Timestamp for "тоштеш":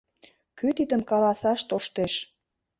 1.69-2.13